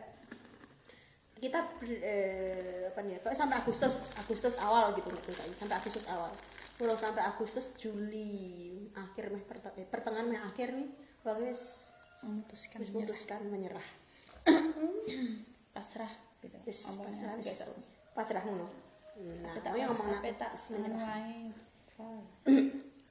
kita 1.40 1.60
eh, 2.04 2.92
apa 2.92 3.00
nih 3.00 3.16
ya, 3.16 3.32
sampai 3.32 3.56
Agustus 3.64 4.12
Agustus 4.20 4.60
awal 4.60 4.92
gitu 4.92 5.08
sampai 5.56 5.80
Agustus 5.80 6.04
awal 6.12 6.28
mulai 6.80 6.96
sampai 6.96 7.24
Agustus 7.28 7.76
Juli 7.76 8.88
akhir 8.96 9.36
meh 9.36 9.44
perte- 9.44 9.76
eh, 9.76 9.88
pertengahan 9.88 10.32
meh 10.32 10.40
akhir 10.40 10.72
nih 10.72 10.88
bagus 11.28 11.92
memutuskan 12.24 12.80
wis 12.80 12.92
putuskan 12.96 13.42
menyerah. 13.52 13.84
Pasrah 15.76 16.12
gitu. 16.40 16.56
Omongnya 16.56 17.36
pasrah 17.36 17.36
gitu. 17.44 17.72
pasrah 18.16 18.44
ngono. 18.48 18.68
Nah 19.44 19.54
tak 19.60 19.76
tapi 19.76 19.84
ngomong 19.84 20.08
sampai 20.08 20.32
tak 20.40 20.52
menyerah. 20.72 21.20
menyerah 21.20 22.20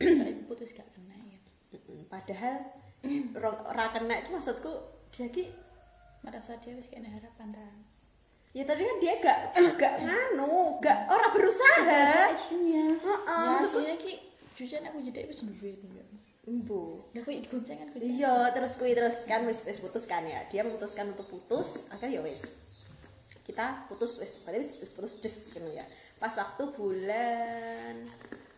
tak 0.25 0.29
putus 0.49 0.73
gak 0.73 0.89
kena 0.97 1.17
ya. 1.29 1.39
Padahal 2.09 2.57
ora 3.69 3.85
kena 3.93 4.15
itu 4.17 4.29
maksudku 4.33 4.73
dia 5.13 5.29
ki 5.29 5.45
merasa 6.25 6.57
dia 6.57 6.73
wis 6.73 6.89
kena 6.89 7.13
harapan 7.13 7.53
ra 7.53 7.69
ya 8.57 8.65
tapi 8.65 8.81
kan 8.81 8.97
dia 8.97 9.15
gak 9.21 9.39
gak 9.77 9.95
nganu 10.01 10.81
gak 10.81 11.05
orang 11.13 11.33
berusaha. 11.37 12.33
Actionnya. 12.33 12.97
Ya 12.97 13.49
maksudku 13.61 13.85
aslinya 13.85 13.97
ki 14.01 14.13
jujur 14.57 14.81
aku 14.81 14.99
jadi 15.05 15.29
wis 15.29 15.45
duwe 15.45 15.73
ya. 15.77 16.05
Embo 16.49 17.05
Lah 17.13 17.29
ibu 17.29 17.57
kan 17.61 17.77
aku 17.93 18.01
iya 18.01 18.49
terus 18.57 18.81
kui 18.81 18.97
terus 18.97 19.29
kan 19.29 19.45
wis 19.45 19.69
wis 19.69 19.85
putus 19.85 20.09
kan 20.09 20.25
ya. 20.25 20.41
Dia 20.49 20.65
memutuskan 20.65 21.13
untuk 21.13 21.29
putus 21.29 21.93
akhirnya 21.93 22.19
ya 22.19 22.23
wis. 22.25 22.65
Kita 23.45 23.85
putus 23.93 24.17
wis 24.17 24.41
berarti 24.45 24.65
wis, 24.65 24.73
wis 24.81 24.91
putus 24.97 25.21
des 25.21 25.37
gitu 25.53 25.69
ya. 25.69 25.85
Pas 26.17 26.33
waktu 26.33 26.65
bulan 26.73 27.95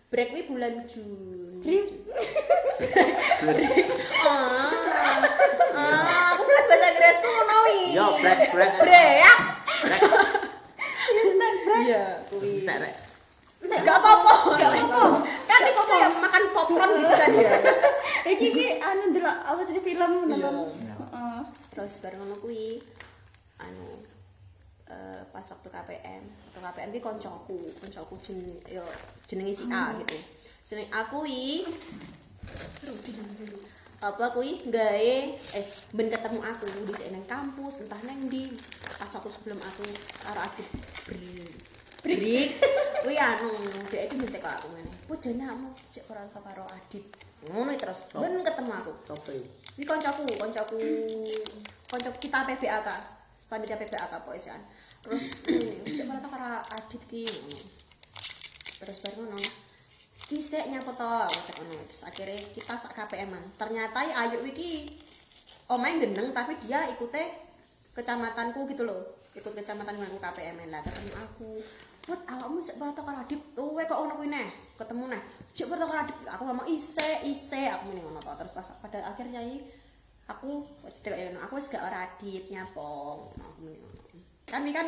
break 0.09 0.30
wi 0.32 0.42
bulan 0.47 0.87
Juni. 0.87 1.78
Ah 4.20 4.68
ah 5.76 6.37
aku 6.37 6.42
bilang 6.44 6.66
bahasa 6.68 6.87
Inggrisku 6.92 7.28
ngono 7.28 7.56
wi. 7.64 7.78
Yo, 7.97 8.06
break, 8.20 8.52
break. 8.52 8.75
break 8.85 9.60
iya 11.80 12.04
kui 12.28 12.62
Entek 12.62 12.78
rek. 12.80 12.94
Gak 13.61 13.97
apa-apa, 13.97 14.32
gak 14.56 14.70
apa-apa. 14.73 15.20
Kan 15.47 15.61
itu 15.68 15.82
kayak 15.85 16.11
makan 16.16 16.42
popcorn 16.54 16.90
gitu 16.97 17.14
kan 17.14 17.30
ya. 17.35 17.50
iki 18.30 18.47
iki 18.52 18.66
anu 18.78 19.11
ndelok 19.11 19.37
apa 19.47 19.61
jadi 19.64 19.80
film 19.80 20.12
nonton 20.28 20.54
Iya. 20.80 20.94
Heeh. 20.97 21.38
Terus 21.73 21.92
bareng 22.04 22.20
ngono 22.20 22.37
kuwi 22.40 22.80
anu 23.61 23.88
eh, 24.90 25.23
pas 25.30 25.44
waktu 25.44 25.68
KPM, 25.70 26.23
waktu 26.25 26.59
KPM 26.61 26.90
ki 26.94 27.00
koncoku, 27.00 27.59
koncoku 27.78 28.14
jeneng 28.20 28.59
yo 28.68 28.85
jenenge 29.28 29.52
si 29.54 29.64
A 29.70 29.94
gitu. 29.99 30.18
Jeneng 30.66 30.88
aku 30.92 31.25
kuwi 31.25 31.64
apa 34.00 34.33
kuwi 34.33 34.64
gawe 34.73 35.16
eh 35.37 35.64
ben 35.92 36.09
ketemu 36.09 36.40
aku 36.40 36.64
di 36.88 36.95
nang 37.12 37.25
kampus 37.28 37.85
entah 37.85 38.00
neng 38.09 38.33
di 38.33 38.49
pas 38.97 39.12
waktu 39.12 39.28
sebelum 39.28 39.61
aku 39.61 39.85
karo 40.25 40.40
adik 40.40 40.69
break 41.04 41.52
break 42.00 42.49
kuwi 43.04 43.16
anu 43.21 43.52
dia 43.92 44.09
itu 44.09 44.16
minta 44.16 44.40
kok 44.40 44.57
aku 44.57 44.66
ngene 44.73 44.92
bu 45.04 45.14
jenakmu 45.21 45.69
sik 45.85 46.09
ora 46.09 46.25
tau 46.33 46.40
karo 46.40 46.64
adit 46.73 47.04
ngono 47.49 47.73
terus 47.76 48.09
ben 48.16 48.40
ketemu 48.40 48.73
aku 48.73 48.92
Sopo 49.09 49.33
iki? 49.33 49.49
Ini 49.80 49.85
koncoku, 49.88 50.23
koncoku, 50.38 50.78
koncoku 51.88 52.16
kita 52.23 52.45
PBAK, 52.47 52.88
panitia 53.49 53.80
PBAK 53.80 54.12
pokoknya 54.23 54.54
kan. 54.54 54.62
Terus 55.00 55.25
cek 55.83 56.04
malah 56.04 56.21
tak 56.21 56.30
karo 56.30 56.47
adit 56.62 57.02
ki. 57.09 57.25
Terus 58.78 58.97
baru 59.02 59.25
ngono. 59.25 59.69
Kisek 60.30 60.70
nyapa 60.70 60.94
to, 60.94 61.10
kata 61.26 61.52
ngono. 61.58 61.82
Terus 61.90 62.02
akhirnya 62.06 62.38
kita 62.54 62.78
sak 62.78 62.94
KPM-an. 62.94 63.42
Ternyata 63.58 63.99
ya 64.06 64.14
Ayu 64.22 64.38
iki 64.46 64.87
omae 65.66 65.99
gendeng 65.99 66.30
tapi 66.30 66.54
dia 66.62 66.87
ikutnya 66.87 67.34
kecamatanku 67.99 68.62
gitu 68.70 68.87
loh. 68.87 69.18
Ikut 69.34 69.50
kecamatan 69.50 69.99
aku 69.99 70.22
KPM 70.22 70.70
lah 70.70 70.87
ketemu 70.87 71.12
aku. 71.18 71.50
Buat 72.06 72.20
awakmu 72.30 72.62
sik 72.62 72.78
tak 72.78 73.02
karo 73.02 73.18
adit. 73.26 73.42
Oh, 73.58 73.75
kok 73.75 73.99
ono 73.99 74.14
kuwi. 74.14 74.30
Ketemu 74.78 75.10
neh. 75.10 75.22
Malah 75.66 75.78
tak 75.82 75.88
karo 75.90 76.00
adit. 76.06 76.16
Aku 76.30 76.42
ngomong 76.46 76.66
ise, 76.70 77.10
ise 77.26 77.66
aku 77.66 77.90
mending 77.90 78.06
ngono. 78.06 78.22
Terus 78.22 78.54
pada 78.54 78.99
akhirnya 79.10 79.42
ini 79.42 79.58
aku 80.30 80.62
waktu 80.87 80.99
itu 81.02 81.10
aku 81.42 81.58
wis 81.58 81.66
gak 81.75 81.82
ora 81.82 82.06
adit 82.06 82.46
nyapong 82.54 83.34
aku 83.34 83.58
mending 83.66 83.82
ngono 83.82 83.99
kan 84.46 84.62
kan 84.70 84.87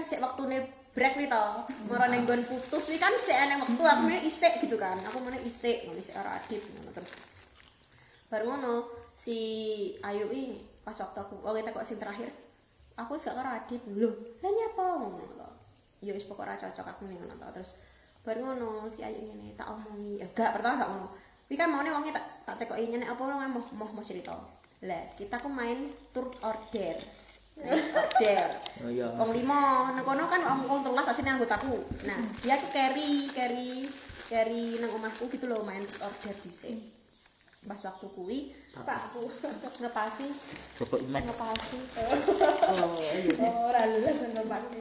break 0.93 1.17
wi 1.19 1.27
to. 1.29 1.45
Moro 1.89 2.05
ning 2.09 2.25
nggon 2.25 2.45
putus 2.47 2.85
wi 2.93 3.01
kan 3.01 3.13
sik 3.17 3.37
eneng 3.37 3.65
wektu 3.65 3.83
aku 3.83 4.01
mending 4.07 4.25
isik 4.29 4.61
gitu 4.61 4.77
kan. 4.77 4.97
Aku 5.09 5.19
mending 5.25 5.45
isik 5.45 5.89
ngono 5.89 6.01
sik 6.01 6.17
ora 6.17 6.31
adit 6.37 6.63
ngono 6.63 6.91
terus. 6.93 7.13
Baru 8.29 8.45
ngono 8.53 8.73
si 9.17 9.39
Ayu 10.05 10.29
ini 10.33 10.61
pas 10.83 10.97
waktu 10.97 11.19
aku 11.21 11.45
oh 11.45 11.55
kita 11.55 11.71
kok 11.71 11.87
sing 11.87 12.01
terakhir 12.01 12.29
aku 12.97 13.17
gak 13.17 13.35
karo 13.35 13.49
adit. 13.51 13.81
Lho 13.89 14.13
lah 14.45 14.53
nyapa 14.53 14.85
ngono 15.01 15.27
to? 15.37 15.49
Ya 16.05 16.13
wis 16.13 16.29
pokok 16.29 16.45
ora 16.45 16.55
cocok 16.57 16.87
aku 16.87 17.09
ning 17.09 17.19
ngono 17.21 17.35
to. 17.41 17.49
Terus 17.61 17.71
baru 18.23 18.53
ngono 18.53 18.87
si 18.93 19.01
Ayu 19.03 19.21
ngene 19.25 19.57
tak 19.57 19.73
omongi. 19.73 20.21
Ya 20.21 20.27
gak 20.31 20.61
pertama 20.61 20.85
gak 20.85 20.91
ngono. 20.93 21.09
Wi 21.49 21.57
kan 21.61 21.69
maune 21.69 21.93
wonge 21.93 22.13
tak 22.13 22.25
tak 22.49 22.65
tekoki 22.65 22.89
nyene 22.89 23.09
apa 23.09 23.21
ora 23.25 23.49
mau 23.49 23.65
mau 23.77 24.05
cerita. 24.05 24.33
Lah 24.83 25.05
kita 25.15 25.39
ku 25.39 25.47
main 25.47 25.79
tur 26.11 26.27
order 26.43 26.97
Oh 27.61 28.91
iya. 28.91 29.07
Wong 29.15 29.31
lima, 29.31 29.93
nang 29.95 30.03
kono 30.03 30.25
kan 30.27 30.41
wong 30.43 30.61
wong 30.67 30.81
telas 30.83 31.07
asine 31.13 31.37
anggotaku. 31.37 31.77
Nah, 32.09 32.19
dia 32.43 32.59
tuh 32.59 32.71
carry, 32.73 33.29
carry, 33.31 33.87
carry 34.27 34.81
nang 34.81 34.91
omahku 34.97 35.29
gitu 35.31 35.47
loh 35.47 35.63
main 35.63 35.85
order 36.03 36.35
dhisik. 36.43 36.75
Pas 37.63 37.79
waktu 37.79 38.07
kuwi, 38.11 38.39
pakku 38.75 39.23
ngepasi, 39.87 40.27
Bapak 40.83 40.99
Iman. 41.07 41.23
ngepasi. 41.31 41.79
Oh, 42.75 42.99
iya. 42.99 43.47
ora 43.71 43.87
lulus 43.87 44.19
nembak 44.35 44.67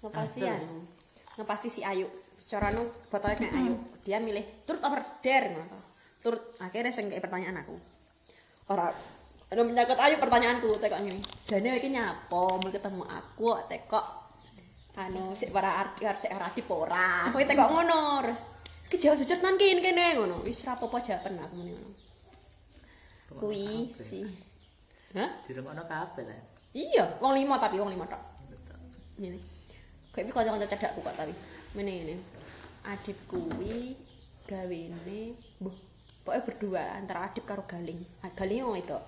Ngepasi 0.00 0.40
anu. 0.48 0.88
Ngepasi 1.36 1.68
si 1.68 1.80
Ayu. 1.84 2.08
Cara 2.48 2.72
nu 2.72 2.88
botolnya 3.12 3.36
kayak 3.36 3.52
Ayu. 3.52 3.74
Dia 4.00 4.16
milih 4.22 4.46
turut 4.64 4.80
order 4.80 5.42
ngono. 5.52 5.78
Turut 6.24 6.40
akhirnya 6.56 6.94
sing 6.94 7.12
pertanyaan 7.12 7.60
aku. 7.60 7.76
Ora 8.72 8.88
Anu 9.48 9.64
menyangkut 9.64 9.96
Ayu 9.96 10.20
pertanyaanku 10.20 10.76
tekok 10.76 11.00
ngene. 11.00 11.24
Jane 11.48 11.80
iki 11.80 11.88
nyapa 11.88 12.60
mau 12.60 12.68
ketemu 12.68 13.00
aku 13.08 13.44
kok 13.56 13.64
tekok 13.72 14.06
anu 14.98 15.32
sik 15.32 15.54
para 15.54 15.86
arti 15.88 16.04
sik 16.04 16.36
ora 16.36 16.44
arti 16.52 16.62
ora. 16.68 17.08
Kowe 17.32 17.44
tekok 17.48 17.68
ngono 17.72 18.20
terus 18.28 18.52
kejawab 18.92 19.16
jujur 19.24 19.40
nan 19.40 19.56
kene 19.56 19.80
kene 19.80 20.20
ngono. 20.20 20.44
Wis 20.44 20.68
ra 20.68 20.76
apa-apa 20.76 21.00
jawaban 21.00 21.40
aku 21.40 21.54
muni 21.64 21.72
ngono. 21.72 21.90
Kuwi 23.40 23.88
si 23.88 24.20
Hah? 25.16 25.40
Di 25.48 25.56
rumah 25.56 25.72
ono 25.72 25.88
kabeh 25.88 26.24
lah. 26.28 26.36
Iya, 26.76 27.16
wong 27.16 27.32
lima 27.32 27.56
tapi 27.56 27.80
wong 27.80 27.88
lima 27.88 28.04
tok. 28.04 28.20
Ini. 29.16 29.40
Kayak 30.12 30.28
iki 30.28 30.32
kanca-kanca 30.36 30.68
cedakku 30.68 31.00
kok 31.00 31.16
tapi. 31.16 31.32
Mene 31.72 31.90
ngene. 31.96 32.14
Adip 32.84 33.16
kuwi 33.24 33.96
gawene 34.44 35.32
mbuh 35.60 35.76
pokoknya 36.24 36.44
berdua 36.44 36.84
antara 37.00 37.32
Adip 37.32 37.48
karo 37.48 37.64
Galing. 37.64 38.04
Ah, 38.20 38.28
Galing 38.36 38.60
wong 38.60 38.76
itu. 38.76 38.98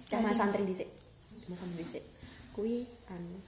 Sama 0.00 0.32
santri 0.32 0.62
dhisik. 0.64 0.88
Sama 1.46 1.56
santri 1.56 1.82
dhisik. 1.84 2.04
Kuwi 2.52 2.84
anu 3.08 3.38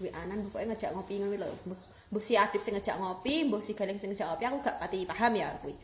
kuwi 0.00 0.08
anan 0.12 0.44
pokoknya 0.48 0.72
ngejak 0.74 0.90
ngopi 0.96 1.14
ngono 1.20 1.36
lho. 1.40 1.48
Mbuh 1.68 1.80
mbuh 2.10 2.22
si 2.22 2.34
Adip 2.34 2.62
sing 2.64 2.74
ngejak 2.74 2.96
ngopi, 2.98 3.46
mbuh 3.46 3.62
si 3.62 3.72
Galing 3.76 3.96
sing 4.00 4.10
ngejak 4.10 4.28
ngopi 4.28 4.44
aku 4.48 4.56
gak 4.64 4.76
pati 4.80 5.04
paham 5.04 5.32
ya 5.36 5.48
kuwi. 5.60 5.74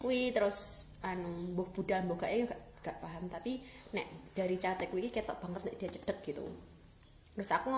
Kuwi 0.00 0.20
terus 0.30 0.90
anu 1.04 1.56
mbuh 1.56 1.68
budal 1.74 2.04
mbuh 2.04 2.18
kae 2.20 2.44
gak 2.46 2.60
gak 2.82 2.96
paham 2.98 3.30
tapi 3.30 3.62
nek 3.94 4.34
dari 4.34 4.56
cate 4.58 4.88
kuwi 4.88 5.08
iki 5.08 5.20
ketok 5.20 5.38
banget 5.40 5.62
nek 5.66 5.74
dia 5.80 5.88
cedek 5.90 6.18
gitu. 6.24 6.44
Terus 7.36 7.50
aku 7.52 7.70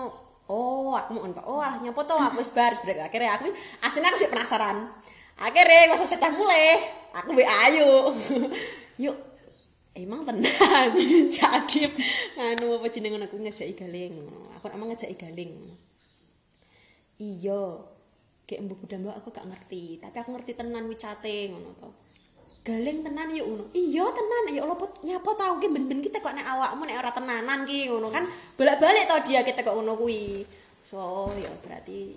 oh 0.45 0.93
aku 0.93 1.17
mau 1.17 1.25
oh 1.49 1.61
ah 1.61 1.77
nyapa 1.81 2.01
to 2.05 2.13
aku 2.13 2.37
wis 2.37 2.53
bar 2.53 2.77
akhirnya 2.77 3.33
aku 3.33 3.49
aslinya 3.81 4.13
aku 4.13 4.17
sih 4.21 4.29
penasaran 4.29 4.85
akhirnya 5.41 5.89
pas 5.89 6.01
secah 6.05 6.31
mulai 6.37 6.77
aku 7.17 7.33
be 7.33 7.41
ayu 7.41 8.13
yuk 9.09 9.17
emang 9.95 10.27
tenan 10.27 10.91
si 11.31 11.39
Adip 11.55 11.91
nganu 12.35 12.77
apa 12.77 12.87
jenengan 12.91 13.23
aku 13.23 13.39
ngejaki 13.39 13.73
galing? 13.79 14.27
Aku 14.59 14.67
emang 14.67 14.91
ngejaki 14.91 15.15
galing. 15.15 15.55
Iya. 17.15 17.79
Kayak 18.45 18.61
mbok 18.69 18.85
udah 18.85 18.97
mbok 19.01 19.15
aku 19.17 19.27
gak 19.31 19.47
ngerti. 19.47 19.97
Tapi 20.03 20.17
aku 20.19 20.29
ngerti 20.35 20.51
tenan 20.53 20.85
wicate 20.91 21.49
ngono 21.49 21.71
to. 21.79 21.89
Galing 22.67 23.07
tenan 23.07 23.31
yuk 23.31 23.47
ngono 23.47 23.65
iya 23.71 24.05
tenan. 24.11 24.43
Ya 24.51 24.61
Allah 24.67 24.77
nyapa 25.01 25.31
tau 25.39 25.57
ki 25.63 25.67
ben-ben 25.71 26.03
kita 26.03 26.19
kok 26.19 26.35
nek 26.35 26.45
awakmu 26.45 26.83
nek 26.85 26.99
ora 26.99 27.11
tenanan 27.15 27.63
ki 27.63 27.89
ngono 27.89 28.11
kan? 28.11 28.27
Bolak-balik 28.59 29.07
to 29.07 29.15
dia 29.31 29.41
kita 29.47 29.63
kok 29.63 29.73
ngono 29.73 29.95
kuwi. 29.95 30.43
So 30.85 31.31
ya 31.39 31.49
berarti 31.63 32.13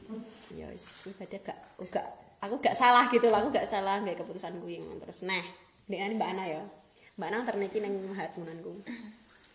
ya 0.59 0.67
wis 0.69 1.07
berarti 1.07 1.41
gak 1.41 1.59
gak 1.89 2.07
aku 2.43 2.59
gak 2.59 2.75
salah 2.75 3.07
gitu 3.09 3.31
lah. 3.31 3.41
Aku 3.41 3.55
gak 3.55 3.71
salah 3.71 4.03
gak 4.03 4.19
keputusan 4.19 4.59
kuwi 4.61 4.83
terus 4.99 5.23
nah 5.25 5.41
dengan 5.89 6.21
Mbak 6.21 6.29
Ana 6.37 6.45
ya 6.45 6.63
Mbak 7.19 7.29
Ana 7.35 7.43
terniki 7.43 7.83
nang 7.83 7.95
mahatunanku 8.07 8.73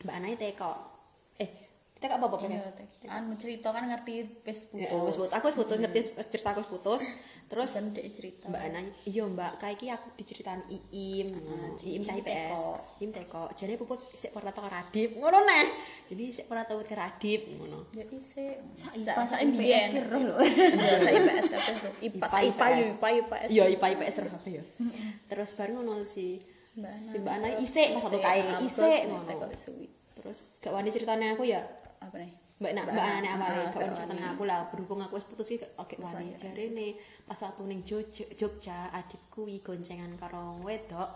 Mbak 0.03 0.15
Ana 0.19 0.27
teko 0.35 0.71
eh 1.39 1.49
teko 1.95 2.19
apa 2.19 2.25
apa 2.27 2.37
pengen 2.43 2.59
anu 3.07 3.39
cerita 3.39 3.71
kan 3.71 3.87
ngerti 3.87 4.27
wis 4.43 4.75
Ya, 4.75 4.91
putus 4.91 5.15
wis 5.15 5.31
putus. 5.31 5.31
Aku 5.39 5.45
wis 5.47 5.55
putus 5.55 5.77
ngerti 5.79 5.99
wis 6.11 6.27
cerita 6.27 6.51
aku 6.51 6.67
putus. 6.67 7.03
Terus 7.51 7.75
dan 7.75 7.93
dia 7.93 8.09
cerita 8.09 8.49
Mbak 8.49 8.61
Ana, 8.65 8.81
iya 9.05 9.23
Mbak, 9.29 9.61
kayak 9.61 9.75
iki 9.77 9.87
aku 9.93 10.07
diceritain 10.17 10.63
Iim, 10.73 11.37
nah, 11.37 11.75
Iim 11.85 12.01
cah 12.01 12.15
IPS. 12.17 12.59
Iim 13.03 13.11
teko. 13.13 13.45
Jane 13.53 13.77
puput 13.77 13.99
sik 14.09 14.33
ora 14.33 14.49
tau 14.49 14.65
karo 14.65 14.73
Adip. 14.73 15.13
Ngono 15.21 15.43
neh. 15.45 15.67
Jadi 16.09 16.33
sik 16.33 16.49
ora 16.49 16.65
tau 16.65 16.81
karo 16.81 17.03
Adip 17.03 17.45
ngono. 17.53 17.93
ya 17.93 18.03
isi 18.09 18.57
Pas 19.05 19.27
sa 19.27 19.37
IPS 19.43 19.85
ki 19.93 19.99
lho. 20.01 20.35
Iya, 20.39 20.97
sa 21.05 21.09
IPS 21.13 21.45
kabeh 21.51 21.73
lho. 21.77 21.91
IPA 22.09 22.27
IPA, 22.41 23.07
IPS. 23.21 23.49
Iya, 23.53 23.63
IPA 23.69 23.87
IPS 23.95 24.15
roh 24.25 24.33
ya. 24.49 24.63
Terus 25.29 25.49
baru 25.53 25.71
ngono 25.77 26.01
si 26.07 26.41
si 26.89 27.21
Mbak 27.21 27.33
Ana 27.37 27.47
isik 27.61 27.93
pas 27.93 28.01
satu 28.01 28.17
kae 28.17 28.41
isik 28.65 29.01
ngono. 29.09 29.29
Teko 29.29 29.45
suwi. 29.53 29.87
terus 30.13 30.63
gak 30.63 30.73
wani 30.73 30.89
ceritanya 30.89 31.35
aku 31.35 31.43
ya. 31.45 31.61
Apa 32.01 32.15
nih? 32.17 32.31
Mbak 32.63 32.71
Nak 32.73 32.85
Mbak 32.89 33.05
Ana 33.05 33.29
awalnya 33.35 33.61
Ah, 33.61 33.69
gak 33.69 33.77
wani 33.77 33.91
gak 33.91 33.97
ceritanya 33.99 34.25
aku 34.33 34.43
lah. 34.47 34.59
Berhubung 34.73 34.99
aku 35.05 35.13
wis 35.19 35.27
putus 35.27 35.53
iki 35.53 35.67
oke 35.77 35.95
wani 36.01 36.33
jarene 36.39 36.97
pas 37.27 37.37
waktu 37.43 37.61
ning 37.69 37.81
Jogja, 37.85 38.89
adikku 38.95 39.45
i 39.45 39.61
goncengan 39.61 40.17
karo 40.17 40.57
wedok. 40.65 41.09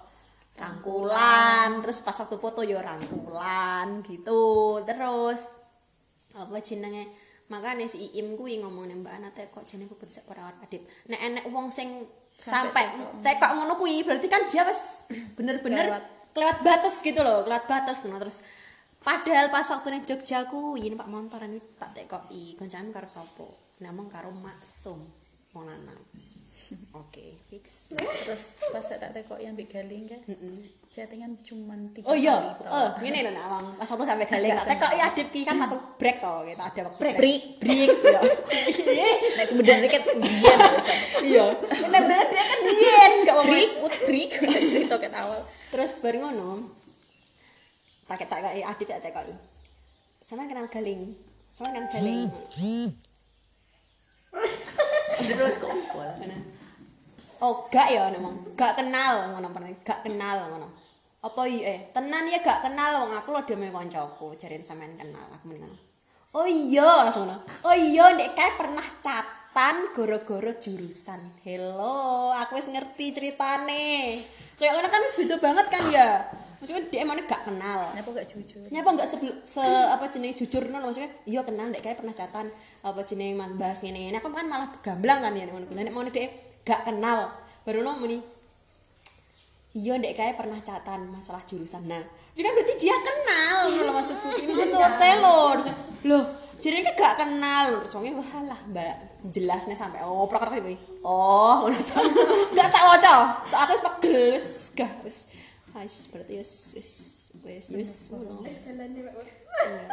Rangkulan. 0.57 1.81
Terus 1.81 2.03
pas 2.05 2.17
waktu 2.19 2.37
foto 2.37 2.61
yo 2.61 2.77
rangkulan 2.77 4.05
gitu. 4.05 4.77
Terus 4.85 5.55
apa 6.37 6.61
jenenge? 6.61 7.09
Makanya 7.47 7.87
si 7.87 8.11
Iim 8.11 8.35
kuwi 8.35 8.59
ngomong 8.59 8.91
Mbak 8.91 9.13
Ana 9.15 9.29
teh 9.31 9.47
kok 9.47 9.63
jane 9.63 9.87
puput 9.87 10.11
sik 10.11 10.27
ora 10.27 10.51
adip 10.59 10.83
nek 11.07 11.21
enek 11.23 11.45
wong 11.47 11.71
sing 11.71 12.03
sampai 12.37 12.85
tekok 13.25 13.51
ngono 13.57 13.73
kuwi 13.81 14.05
berarti 14.05 14.29
kan 14.29 14.45
dia 14.45 14.61
wis 14.61 15.09
bener-bener 15.33 15.89
Kelewat. 15.89 16.03
kelewat 16.37 16.57
batas 16.61 17.01
gitu 17.01 17.17
loh 17.25 17.41
kelewat 17.41 17.65
batas 17.65 18.05
no. 18.05 18.21
terus 18.21 18.45
padahal 19.01 19.49
pas 19.49 19.65
waktu 19.65 19.87
ning 19.89 20.03
Jogja 20.05 20.45
kuwi 20.45 20.93
Pak 20.93 21.09
Montoran 21.09 21.57
ini 21.57 21.61
tak 21.81 21.97
tekoki 21.97 22.53
goncangan 22.53 22.93
karo 22.93 23.09
sapa 23.09 23.47
namung 23.81 24.05
karo 24.05 24.29
Maksum 24.29 25.01
wong 25.57 25.65
lanang 25.65 25.97
oke 26.91 27.25
fix 27.47 27.91
Terus 27.95 28.43
pas 28.73 28.83
tak 28.83 28.99
tak 28.99 29.11
teko 29.15 29.39
yang 29.39 29.55
Mbak 29.55 29.67
Galing 29.71 30.03
kan. 30.09 30.21
Chattingan 30.87 31.35
cuman 31.43 31.91
tiga 31.91 32.07
Oh 32.07 32.15
iya, 32.15 32.55
oh 32.63 32.89
ngene 32.99 33.27
lho 33.27 33.31
nak 33.31 33.45
Wang. 33.51 33.65
Pas 33.75 33.87
waktu 33.87 34.05
sampai 34.07 34.27
galing 34.27 34.51
tak 34.55 34.67
tekok 34.71 34.91
ya 34.95 35.03
adip 35.11 35.27
ki 35.31 35.41
kan 35.43 35.55
satu 35.59 35.77
break 35.99 36.17
to, 36.19 36.33
kita 36.47 36.63
ada 36.63 36.81
waktu 36.87 37.01
break. 37.03 37.15
Break. 37.19 37.41
break 37.59 37.91
ya. 38.15 38.21
Nek 39.37 39.45
kemudian 39.51 39.77
deket 39.83 40.01
biyen. 40.07 40.59
Iya. 41.27 41.45
Nek 41.67 42.01
bener 42.03 42.25
dia 42.31 42.43
kan 42.43 42.59
biyen 42.63 43.11
gak 43.23 43.35
mau 43.35 43.45
Break, 43.47 43.71
what 43.83 43.95
break? 44.07 44.29
Cerita 44.71 44.95
ket 44.99 45.13
awal. 45.15 45.41
Terus 45.71 45.91
baru 45.99 46.17
ngono. 46.27 46.71
Tak 48.07 48.23
tak 48.27 48.39
kayak 48.39 48.65
adip 48.71 48.87
tak 48.87 49.03
tekoki. 49.03 49.35
Sama 50.23 50.47
kenal 50.47 50.67
galing. 50.71 51.15
Sama 51.51 51.71
kenal 51.71 51.87
galing. 51.91 52.31
Terus 55.17 55.55
kok 55.59 55.71
pol. 55.91 56.07
Mana? 56.19 56.56
Oh, 57.41 57.69
gak 57.69 57.93
ya 57.93 58.09
memang. 58.09 58.33
Gak 58.57 58.81
kenal 58.81 59.33
ngono 59.33 59.53
pernah. 59.53 59.69
Gak 59.85 60.01
kenal 60.05 60.49
ngono. 60.49 60.67
Apa 61.17 61.49
iya 61.49 61.73
eh 61.73 61.79
tenan 61.91 62.29
ya 62.29 62.39
gak 62.45 62.61
kenal 62.61 63.03
wong 63.03 63.11
aku 63.11 63.33
lho 63.33 63.41
dhewe 63.43 63.73
kancaku 63.73 64.37
jarene 64.37 64.61
sampean 64.61 64.93
kenal 64.95 65.25
aku 65.33 65.49
mendingan. 65.49 65.73
Oh 66.37 66.45
iya 66.45 66.85
langsung 67.03 67.25
ngono. 67.25 67.41
Oh 67.65 67.73
iya 67.73 68.13
ndek 68.13 68.37
kae 68.37 68.53
pernah 68.53 68.85
catan 69.01 69.75
gara-gara 69.97 70.53
jurusan. 70.57 71.21
Hello, 71.41 72.31
aku 72.37 72.61
wis 72.61 72.69
ngerti 72.69 73.17
ceritane. 73.17 74.17
Kayak 74.57 74.71
ngono 74.77 74.87
kan 74.89 75.01
beda 75.03 75.35
banget 75.41 75.65
kan 75.73 75.83
ya. 75.89 76.09
Maksudnya 76.57 76.89
dia 76.89 76.99
emangnya 77.05 77.29
gak 77.29 77.45
kenal. 77.45 77.93
Kenapa 77.93 78.09
gak 78.17 78.27
jujur? 78.33 78.65
Nyapa 78.73 78.89
enggak 78.97 79.09
sebel, 79.09 79.33
se 79.45 79.61
apa 79.65 80.09
jenenge 80.09 80.41
jujur 80.41 80.73
no 80.73 80.81
maksudnya 80.81 81.13
iya 81.29 81.41
kenal 81.45 81.69
ndek 81.69 81.85
kae 81.85 81.93
pernah 81.93 82.13
catan 82.17 82.49
apa 82.81 82.99
jenenge 83.05 83.37
mas 83.37 83.53
bahas 83.57 83.81
ngene 83.85 84.09
ngene 84.09 84.17
aku 84.21 84.29
kan 84.33 84.47
malah 84.49 84.69
gamblang 84.81 85.21
kan 85.21 85.33
ya 85.37 85.45
ngono 85.49 85.65
kuwi 85.69 85.85
nek 85.85 85.93
mau 85.93 86.01
ndek 86.01 86.46
gak 86.67 86.83
kenal. 86.83 87.31
Baru 87.63 87.79
no 87.79 87.95
muni 87.95 88.19
iya 89.77 89.93
ndek 89.95 90.17
kae 90.17 90.33
pernah 90.35 90.59
catan 90.59 91.07
masalah 91.07 91.39
jurusan. 91.47 91.87
Nah 91.87 92.03
ini 92.35 92.41
kan 92.43 92.51
berarti 92.51 92.73
dia 92.75 92.95
kenal 92.99 93.57
lho 93.71 93.91
maksudku. 93.95 94.27
Ini 94.35 94.51
maksudnya 94.51 95.15
lho 95.23 95.39
Terus, 95.55 95.67
loh 96.03 96.23
jadi 96.59 96.83
kan 96.83 96.93
gak 96.99 97.15
kenal. 97.23 97.65
Terus 97.79 97.93
wongnya 97.95 98.13
wah 98.19 98.31
lah 98.43 98.59
mbak 98.67 98.95
jelasnya 99.31 99.75
sampai 99.79 100.03
oh 100.03 100.27
proker 100.27 100.59
ini 100.59 100.75
oh 101.07 101.63
ngono 101.63 101.79
to. 101.79 101.99
Gak 102.57 102.67
tak 102.67 102.83
waca. 102.83 103.13
So 103.47 103.55
aku 103.55 103.71
wis 103.71 103.83
pegel 103.85 104.23
wis 104.35 104.47
gah 104.75 104.91
wis. 105.07 105.17
Berarti 106.11 106.33
wis 106.41 106.51
wis 106.75 106.91
wis 107.45 107.65
wis. 107.71 107.91
Iya. 109.57 109.83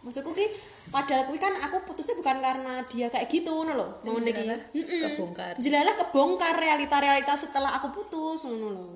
Maksudku 0.00 0.32
ki 0.32 0.46
padahal 0.88 1.28
kuwi 1.28 1.36
kan 1.36 1.52
aku 1.60 1.84
putusnya 1.84 2.16
bukan 2.16 2.40
karena 2.40 2.80
dia 2.88 3.12
kayak 3.12 3.28
gitu 3.28 3.52
ngono 3.52 3.72
lho. 3.76 3.88
Mau 4.08 4.16
niki. 4.16 4.48
Kebongkar. 4.72 5.60
Jelalah 5.60 5.94
kebongkar 6.00 6.56
realita-realita 6.56 7.36
setelah 7.36 7.76
aku 7.76 7.92
putus 7.92 8.48
ngono 8.48 8.68
lho. 8.72 8.86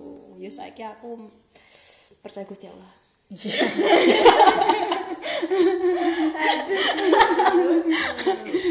Ya 0.40 0.48
saiki 0.48 0.80
aku 0.80 1.28
percaya 2.24 2.48
Gusti 2.48 2.72
Allah. 2.72 2.88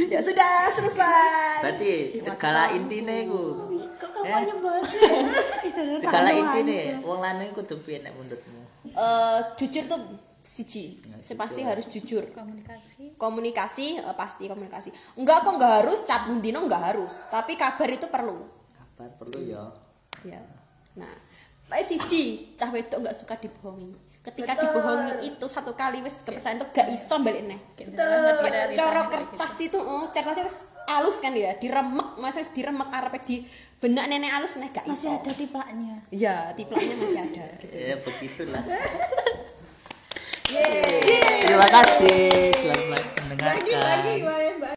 ya 0.09 0.19
sudah 0.21 0.51
selesai. 0.69 1.61
Berarti 1.63 1.93
segala 2.21 2.73
intine 2.73 3.29
iku. 3.29 3.41
Kok 4.01 4.09
kamu 4.25 4.53
bahas? 4.61 4.89
Itu 5.63 5.79
adalah 5.79 5.99
Segala 6.01 6.29
aja. 6.33 6.97
wong 7.01 7.19
lanang 7.21 7.49
kudu 7.55 7.75
piye 7.81 8.03
nek 8.03 8.13
menurutmu? 8.17 8.61
Eh, 8.93 9.39
jujur 9.57 9.83
tuh 9.87 9.99
siji. 10.43 10.99
Saya 11.23 11.39
pasti 11.39 11.63
harus 11.63 11.87
jujur. 11.87 12.27
Komunikasi. 12.35 13.15
Komunikasi 13.15 13.87
eh, 14.03 14.15
pasti 14.19 14.51
komunikasi. 14.51 14.89
Enggak 15.15 15.47
kok 15.47 15.55
enggak 15.55 15.73
harus 15.81 16.03
cat 16.03 16.27
bendino 16.27 16.67
enggak 16.67 16.93
harus, 16.93 17.31
tapi 17.31 17.55
kabar 17.55 17.87
itu 17.87 18.11
perlu. 18.11 18.43
Kabar 18.75 19.09
perlu 19.15 19.39
ya. 19.39 19.63
Ya. 20.27 20.43
Nah, 20.99 21.15
Pak 21.71 21.79
siji, 21.81 22.53
cah 22.59 22.69
wedok 22.69 23.01
enggak 23.01 23.15
suka 23.15 23.39
dibohongi. 23.39 23.95
Ketika 24.23 24.55
dibohongi 24.55 25.35
itu 25.35 25.45
satu 25.51 25.75
kali 25.75 25.99
wis 25.99 26.23
kepercayaan 26.23 26.55
itu 26.55 26.67
gak 26.71 26.87
iso 26.95 27.15
balik 27.19 27.43
neh. 27.43 27.59
Cara 28.71 29.11
kertas 29.11 29.53
itu 29.59 29.75
oh, 29.75 30.07
kertasnya 30.15 30.47
wis 30.47 30.71
halus 30.87 31.19
kan 31.19 31.35
ya, 31.35 31.51
diremek, 31.59 32.19
masa 32.23 32.39
wis 32.39 32.55
diremek 32.55 32.87
arepe 32.87 33.19
di 33.27 33.43
benak 33.83 34.07
nenek 34.07 34.31
halus 34.31 34.55
neh 34.63 34.71
gak 34.71 34.87
Masih 34.87 35.11
iso. 35.11 35.19
ada 35.19 35.31
tiplaknya. 35.35 35.95
Iya, 36.07 36.35
tiplaknya 36.55 36.95
masih 37.03 37.19
ada 37.19 37.45
gitu. 37.59 37.75
Ya 37.75 37.95
begitulah. 37.99 38.63
Terima 40.53 41.65
kasih 41.65 42.53
selamat 42.53 43.03
mendengarkan. 43.25 43.73
Lagi-lagi. 43.73 44.63